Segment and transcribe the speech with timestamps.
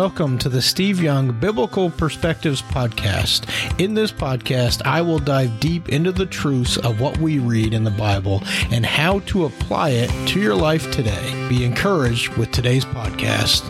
[0.00, 3.44] welcome to the Steve Young Biblical Perspectives Podcast.
[3.78, 7.84] In this podcast, I will dive deep into the truths of what we read in
[7.84, 11.48] the Bible and how to apply it to your life today.
[11.50, 13.60] Be encouraged with today's podcast.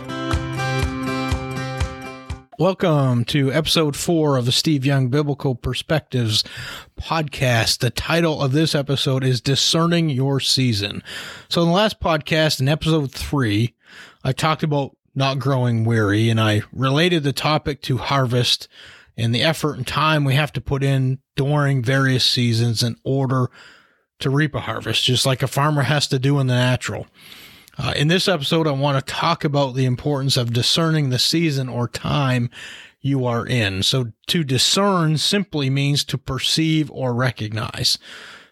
[2.61, 6.45] Welcome to episode four of the Steve Young Biblical Perspectives
[6.97, 7.79] podcast.
[7.81, 11.03] The title of this episode is Discerning Your Season.
[11.49, 13.75] So, in the last podcast, in episode three,
[14.23, 18.66] I talked about not growing weary and I related the topic to harvest
[19.16, 23.51] and the effort and time we have to put in during various seasons in order
[24.19, 27.06] to reap a harvest, just like a farmer has to do in the natural.
[27.77, 31.69] Uh, in this episode, I want to talk about the importance of discerning the season
[31.69, 32.48] or time
[33.00, 33.83] you are in.
[33.83, 37.98] So to discern simply means to perceive or recognize.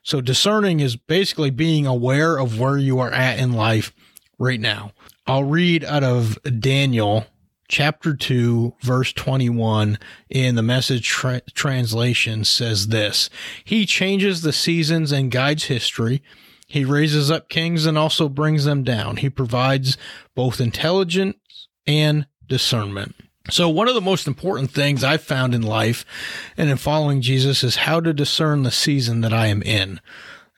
[0.03, 3.93] So discerning is basically being aware of where you are at in life
[4.39, 4.93] right now.
[5.29, 7.27] I'll read out of Daniel
[7.69, 9.99] chapter 2 verse 21
[10.31, 13.29] in the message tra- translation says this
[13.63, 16.23] he changes the seasons and guides history
[16.69, 19.17] he raises up kings and also brings them down.
[19.17, 19.97] He provides
[20.35, 21.39] both intelligence
[21.87, 23.15] and discernment.
[23.51, 26.05] So, one of the most important things I've found in life
[26.59, 29.99] and in following Jesus is how to discern the season that I am in.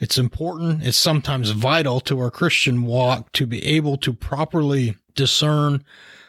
[0.01, 5.85] It's important, it's sometimes vital to our Christian walk to be able to properly discern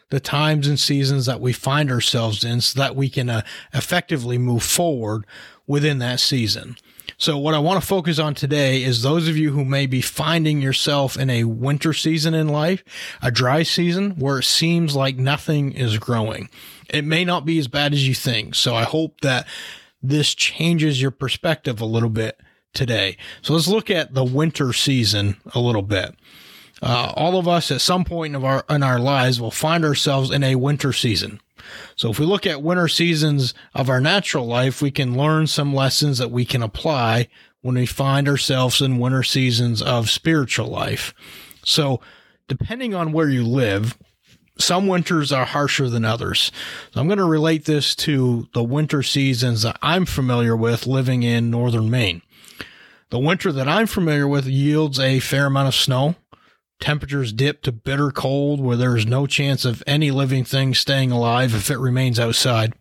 [0.09, 3.41] the times and seasons that we find ourselves in so that we can uh,
[3.73, 5.25] effectively move forward
[5.65, 6.75] within that season.
[7.17, 10.01] So what I want to focus on today is those of you who may be
[10.01, 12.83] finding yourself in a winter season in life,
[13.21, 16.49] a dry season where it seems like nothing is growing.
[16.89, 18.55] It may not be as bad as you think.
[18.55, 19.47] So I hope that
[20.03, 22.37] this changes your perspective a little bit
[22.73, 23.17] today.
[23.41, 26.15] So let's look at the winter season a little bit.
[26.81, 30.31] Uh, all of us at some point of our in our lives will find ourselves
[30.31, 31.39] in a winter season.
[31.95, 35.75] So if we look at winter seasons of our natural life, we can learn some
[35.75, 37.27] lessons that we can apply
[37.61, 41.13] when we find ourselves in winter seasons of spiritual life.
[41.63, 42.01] So
[42.47, 43.97] depending on where you live,
[44.57, 46.51] some winters are harsher than others.
[46.93, 51.23] So I'm going to relate this to the winter seasons that I'm familiar with living
[51.23, 52.21] in northern Maine.
[53.11, 56.15] The winter that I'm familiar with yields a fair amount of snow.
[56.79, 61.11] Temperatures dip to bitter cold where there is no chance of any living thing staying
[61.11, 62.73] alive if it remains outside.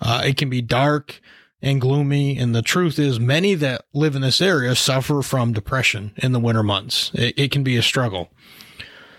[0.00, 1.20] Uh, it can be dark
[1.62, 6.12] and gloomy, and the truth is, many that live in this area suffer from depression
[6.16, 7.12] in the winter months.
[7.14, 8.30] It, it can be a struggle.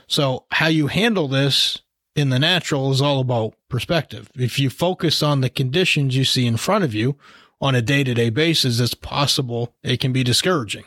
[0.08, 1.82] So, how you handle this
[2.18, 4.30] in the natural is all about perspective.
[4.36, 7.18] If you focus on the conditions you see in front of you
[7.62, 10.86] on a day to day basis, it's possible it can be discouraging.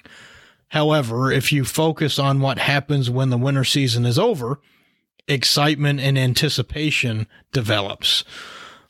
[0.69, 4.61] However, if you focus on what happens when the winter season is over,
[5.27, 8.25] excitement and anticipation develops.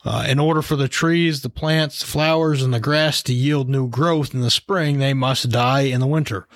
[0.04, 3.68] Uh, in order for the trees, the plants, the flowers, and the grass to yield
[3.68, 6.46] new growth in the spring, they must die in the winter.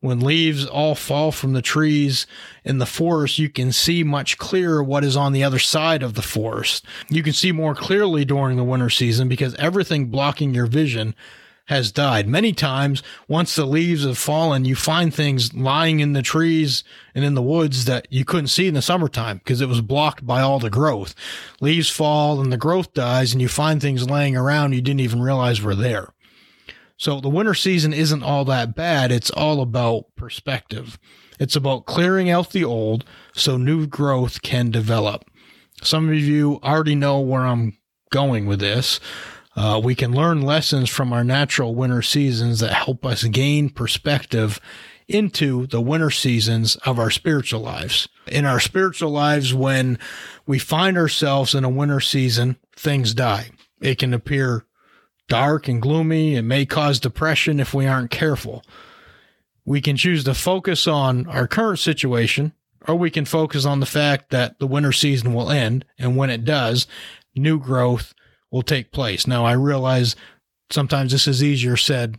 [0.00, 2.26] When leaves all fall from the trees
[2.64, 6.14] in the forest, you can see much clearer what is on the other side of
[6.14, 6.84] the forest.
[7.08, 11.16] You can see more clearly during the winter season because everything blocking your vision
[11.66, 12.28] has died.
[12.28, 17.24] Many times, once the leaves have fallen, you find things lying in the trees and
[17.24, 20.40] in the woods that you couldn't see in the summertime because it was blocked by
[20.40, 21.14] all the growth.
[21.60, 25.20] Leaves fall and the growth dies, and you find things laying around you didn't even
[25.20, 26.14] realize were there.
[26.98, 29.12] So the winter season isn't all that bad.
[29.12, 30.98] It's all about perspective.
[31.38, 35.24] It's about clearing out the old so new growth can develop.
[35.82, 37.78] Some of you already know where I'm
[38.10, 38.98] going with this.
[39.54, 44.60] Uh, we can learn lessons from our natural winter seasons that help us gain perspective
[45.06, 48.08] into the winter seasons of our spiritual lives.
[48.26, 49.98] In our spiritual lives, when
[50.46, 53.50] we find ourselves in a winter season, things die.
[53.80, 54.66] It can appear
[55.28, 56.36] dark and gloomy.
[56.36, 58.64] It may cause depression if we aren't careful.
[59.64, 62.52] We can choose to focus on our current situation,
[62.86, 65.84] or we can focus on the fact that the winter season will end.
[65.98, 66.86] And when it does,
[67.36, 68.14] new growth
[68.50, 69.26] will take place.
[69.26, 70.16] Now, I realize
[70.70, 72.18] sometimes this is easier said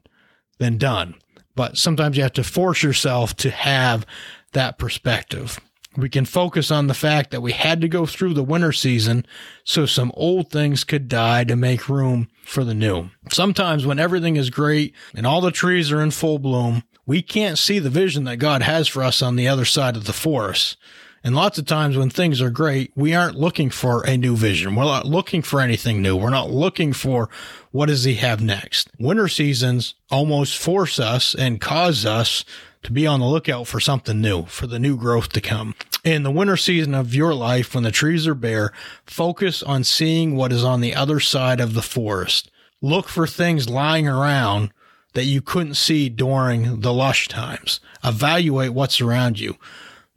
[0.60, 1.16] than done,
[1.56, 4.06] but sometimes you have to force yourself to have
[4.54, 5.60] that perspective.
[6.00, 9.26] We can focus on the fact that we had to go through the winter season
[9.64, 13.10] so some old things could die to make room for the new.
[13.32, 17.58] Sometimes when everything is great and all the trees are in full bloom, we can't
[17.58, 20.78] see the vision that God has for us on the other side of the forest.
[21.24, 24.76] And lots of times when things are great, we aren't looking for a new vision.
[24.76, 26.16] We're not looking for anything new.
[26.16, 27.30] We're not looking for
[27.72, 28.90] what does he have next.
[28.98, 32.46] Winter seasons almost force us and cause us
[32.84, 35.76] to be on the lookout for something new, for the new growth to come.
[36.04, 38.72] In the winter season of your life, when the trees are bare,
[39.06, 42.50] focus on seeing what is on the other side of the forest.
[42.82, 44.72] Look for things lying around
[45.14, 47.82] that you couldn't see during the lush times.
[48.04, 49.58] Evaluate what's around you.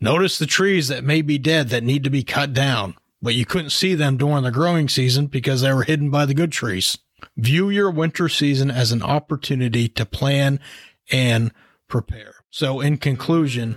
[0.01, 3.45] Notice the trees that may be dead that need to be cut down, but you
[3.45, 6.99] couldn't see them during the growing season because they were hidden by the good trees.
[7.37, 10.61] View your winter season as an opportunity to plan
[11.11, 11.53] and
[11.89, 12.35] prepare.
[12.51, 13.77] So, in conclusion,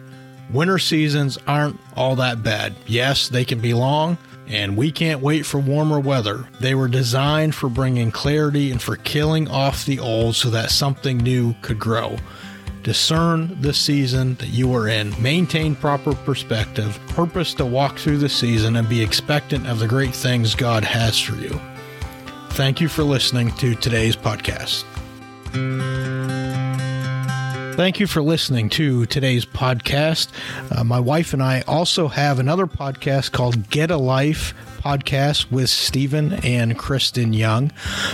[0.51, 2.75] winter seasons aren't all that bad.
[2.85, 6.47] Yes, they can be long, and we can't wait for warmer weather.
[6.59, 11.17] They were designed for bringing clarity and for killing off the old so that something
[11.17, 12.17] new could grow.
[12.83, 18.29] Discern the season that you are in, maintain proper perspective, purpose to walk through the
[18.29, 21.59] season, and be expectant of the great things God has for you.
[22.49, 24.85] Thank you for listening to today's podcast.
[27.75, 30.29] Thank you for listening to today's podcast.
[30.71, 34.53] Uh, my wife and I also have another podcast called Get a Life
[34.85, 37.71] podcast with Stephen and Kristen Young.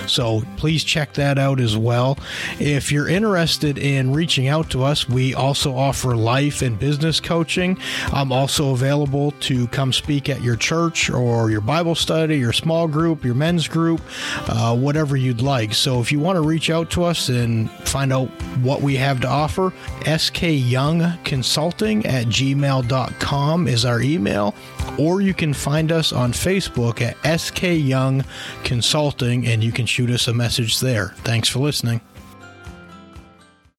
[0.08, 2.18] So please check that out as well.
[2.60, 7.78] If you're interested in reaching out to us, we also offer life and business coaching.
[8.14, 12.88] I'm also available to come speak at your church or your Bible study, your small
[12.88, 14.00] group, your men's group,
[14.48, 15.74] uh, whatever you'd like.
[15.74, 18.30] So if you want to reach out to us and find out
[18.62, 24.56] what we have to offer, skyoungconsulting at gmail.com is our email,
[24.98, 28.24] or you can find us on Facebook at SK Young
[28.64, 31.10] Consulting, and you can shoot us a message there.
[31.24, 32.02] Thanks for listening.